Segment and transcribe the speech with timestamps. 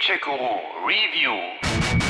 [0.00, 2.09] Gamecheck Guru Review.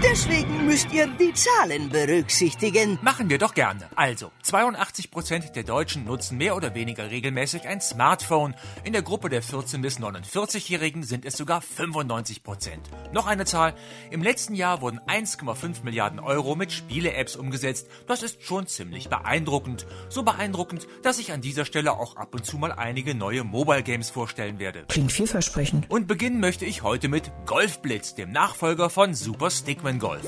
[0.00, 3.00] Deswegen müsst ihr die Zahlen berücksichtigen.
[3.02, 3.88] Machen wir doch gerne.
[3.96, 8.54] Also, 82% der Deutschen nutzen mehr oder weniger regelmäßig ein Smartphone.
[8.84, 12.78] In der Gruppe der 14- bis 49-Jährigen sind es sogar 95%.
[13.12, 13.74] Noch eine Zahl.
[14.12, 17.88] Im letzten Jahr wurden 1,5 Milliarden Euro mit Spiele-Apps umgesetzt.
[18.06, 19.84] Das ist schon ziemlich beeindruckend.
[20.10, 23.82] So beeindruckend, dass ich an dieser Stelle auch ab und zu mal einige neue Mobile
[23.82, 24.84] Games vorstellen werde.
[24.86, 25.90] Klingt vielversprechend.
[25.90, 30.24] Und beginnen möchte ich heute mit Golfblitz, dem Nachfolger von Super Stickman Golf.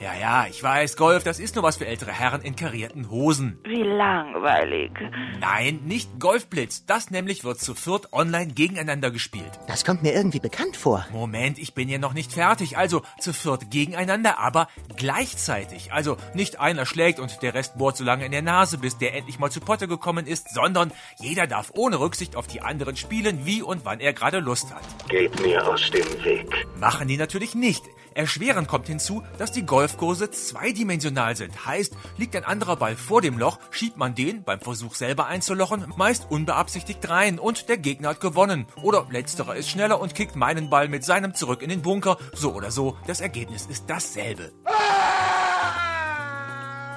[0.00, 3.58] Ja, ja, ich weiß, Golf, das ist nur was für ältere Herren in karierten Hosen.
[3.64, 4.92] Wie langweilig.
[5.40, 6.86] Nein, nicht Golfblitz.
[6.86, 9.50] Das nämlich wird zu viert online gegeneinander gespielt.
[9.66, 11.06] Das kommt mir irgendwie bekannt vor.
[11.12, 12.78] Moment, ich bin ja noch nicht fertig.
[12.78, 15.92] Also zu viert gegeneinander, aber gleichzeitig.
[15.92, 19.14] Also nicht einer schlägt und der Rest bohrt so lange in der Nase, bis der
[19.14, 23.44] endlich mal zu Potte gekommen ist, sondern jeder darf ohne Rücksicht auf die anderen spielen,
[23.44, 24.82] wie und wann er gerade Lust hat.
[25.10, 26.66] Geht mir aus dem Weg.
[26.80, 27.82] Machen die natürlich nicht.
[28.14, 31.66] Erschwerend kommt hinzu, dass die Golfkurse zweidimensional sind.
[31.66, 35.92] Heißt, liegt ein anderer Ball vor dem Loch, schiebt man den beim Versuch selber einzulochen
[35.96, 38.66] meist unbeabsichtigt rein und der Gegner hat gewonnen.
[38.82, 42.16] Oder letzterer ist schneller und kickt meinen Ball mit seinem zurück in den Bunker.
[42.32, 44.52] So oder so, das Ergebnis ist dasselbe.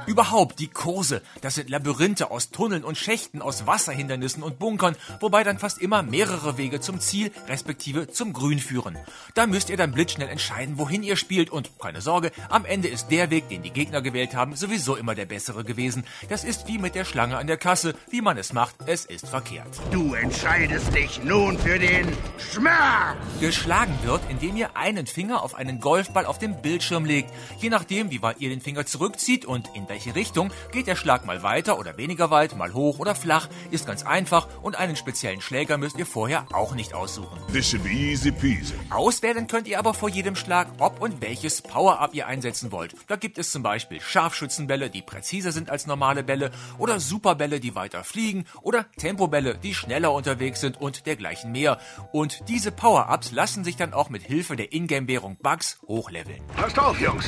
[0.06, 5.44] Überhaupt die Kurse, das sind Labyrinthe aus Tunneln und Schächten, aus Wasserhindernissen und Bunkern, wobei
[5.44, 8.98] dann fast immer mehrere Wege zum Ziel, respektive zum Grün führen.
[9.34, 13.08] Da müsst ihr dann blitzschnell entscheiden, wohin ihr spielt und keine Sorge, am Ende ist
[13.10, 16.04] der Weg, den die Gegner gewählt haben, sowieso immer der bessere gewesen.
[16.30, 19.28] Das ist wie mit der Schlange an der Kasse, wie man es macht, es ist
[19.28, 19.68] verkehrt.
[19.92, 23.18] Du entscheidest dich nun für den Schmerz.
[23.40, 27.32] Geschlagen wird, indem ihr einen Finger auf einen Golfball auf dem Bildschirm legt.
[27.60, 31.24] Je nachdem, wie weit ihr den Finger zurückzieht und in welche Richtung, geht der Schlag
[31.24, 35.40] mal weiter oder weniger weit, mal hoch oder flach, ist ganz einfach und einen speziellen
[35.40, 37.38] Schläger müsst ihr vorher auch nicht aussuchen.
[37.52, 38.74] This should be easy peasy.
[38.90, 42.96] Auswählen könnt ihr aber vor jedem Schlag, ob und welches Power-Up ihr einsetzen wollt.
[43.08, 46.50] Da gibt es zum Beispiel Scharfschützenbälle, die präziser sind als normale Bälle,
[46.80, 51.78] oder Superbälle, die weiter fliegen, oder Tempobälle, die schneller unterwegs sind und dergleichen mehr.
[52.12, 56.42] Und diese Power-Ups lassen sich dann auch mit Hilfe der Ingame-Währung Bugs hochleveln.
[56.56, 57.28] Passt auf, Jungs.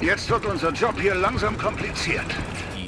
[0.00, 2.26] Jetzt wird unser Job hier langsam kompliziert.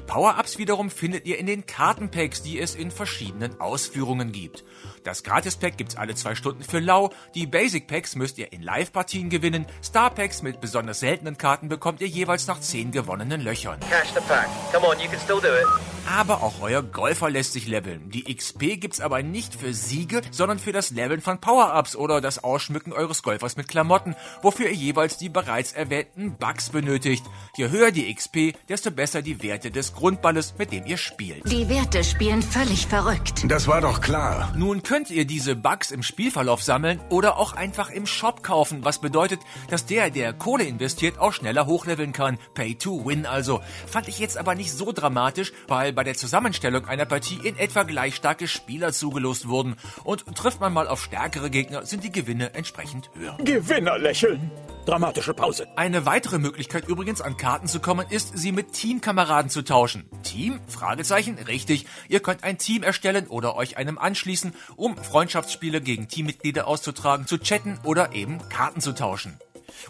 [0.09, 4.65] Power-Ups wiederum findet ihr in den Kartenpacks, die es in verschiedenen Ausführungen gibt.
[5.05, 9.67] Das Gratis-Pack gibt's alle zwei Stunden für lau, die Basic-Packs müsst ihr in Live-Partien gewinnen,
[9.85, 13.81] Star-Packs mit besonders seltenen Karten bekommt ihr jeweils nach zehn gewonnenen Löchern.
[13.81, 14.49] Cash the pack.
[14.73, 15.67] Come on, you can still do it.
[16.11, 18.09] Aber auch euer Golfer lässt sich leveln.
[18.11, 22.43] Die XP gibt's aber nicht für Siege, sondern für das Leveln von Power-Ups oder das
[22.43, 27.25] Ausschmücken eures Golfers mit Klamotten, wofür ihr jeweils die bereits erwähnten Bugs benötigt.
[27.59, 31.51] Je höher die XP, desto besser die Werte des Grundballes, mit dem ihr spielt.
[31.51, 33.43] Die Werte spielen völlig verrückt.
[33.49, 34.53] Das war doch klar.
[34.57, 39.01] Nun könnt ihr diese Bugs im Spielverlauf sammeln oder auch einfach im Shop kaufen, was
[39.01, 42.39] bedeutet, dass der, der Kohle investiert, auch schneller hochleveln kann.
[42.55, 43.61] Pay to win also.
[43.89, 47.83] Fand ich jetzt aber nicht so dramatisch, weil bei der Zusammenstellung einer Partie in etwa
[47.83, 49.75] gleich starke Spieler zugelost wurden.
[50.05, 53.37] Und trifft man mal auf stärkere Gegner, sind die Gewinne entsprechend höher.
[53.39, 54.53] Gewinner lächeln.
[54.89, 55.69] Dramatische Pause.
[55.77, 60.09] Eine weitere Möglichkeit übrigens an Karten zu kommen, ist, sie mit Teamkameraden zu tauschen.
[60.23, 60.61] Team?
[60.67, 61.35] Fragezeichen?
[61.47, 61.85] Richtig.
[62.09, 67.37] Ihr könnt ein Team erstellen oder euch einem anschließen, um Freundschaftsspiele gegen Teammitglieder auszutragen, zu
[67.37, 69.39] chatten oder eben Karten zu tauschen.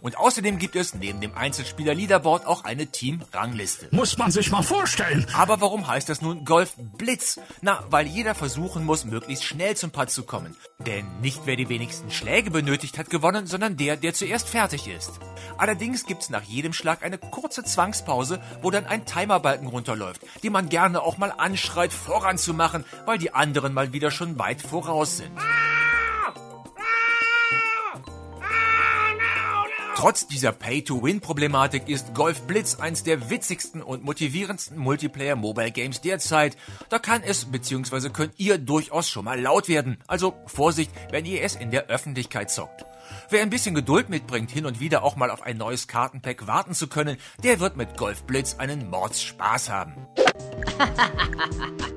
[0.01, 3.89] Und außerdem gibt es neben dem Einzelspieler-Leaderboard auch eine Team-Rangliste.
[3.91, 5.27] Muss man sich mal vorstellen.
[5.33, 7.41] Aber warum heißt das nun Golf Blitz?
[7.61, 10.57] Na, weil jeder versuchen muss, möglichst schnell zum Putt zu kommen.
[10.79, 15.13] Denn nicht wer die wenigsten Schläge benötigt hat gewonnen, sondern der, der zuerst fertig ist.
[15.57, 20.69] Allerdings gibt's nach jedem Schlag eine kurze Zwangspause, wo dann ein Timerbalken runterläuft, den man
[20.69, 25.33] gerne auch mal anschreit, voranzumachen, weil die anderen mal wieder schon weit voraus sind.
[29.99, 36.57] Trotz dieser Pay-to-Win-Problematik ist Golf Blitz eins der witzigsten und motivierendsten Multiplayer-Mobile-Games derzeit.
[36.89, 38.11] Da kann es bzw.
[38.11, 39.99] könnt ihr durchaus schon mal laut werden.
[40.07, 42.87] Also Vorsicht, wenn ihr es in der Öffentlichkeit zockt.
[43.29, 46.75] Wer ein bisschen Geduld mitbringt, hin und wieder auch mal auf ein neues Kartenpack warten
[46.75, 50.07] zu können, der wird mit Golf Blitz einen Mordsspaß haben.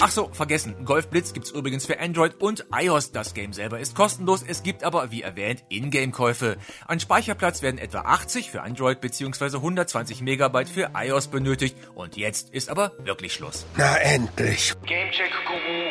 [0.00, 0.84] Ach so, vergessen.
[0.84, 3.12] Golf Blitz gibt's übrigens für Android und iOS.
[3.12, 4.42] Das Game selber ist kostenlos.
[4.46, 6.56] Es gibt aber, wie erwähnt, Ingame-Käufe.
[6.86, 9.56] An Speicherplatz werden etwa 80 für Android bzw.
[9.56, 11.76] 120 Megabyte für iOS benötigt.
[11.94, 13.66] Und jetzt ist aber wirklich Schluss.
[13.76, 14.74] Na endlich.
[14.86, 15.86] Gamecheck Guru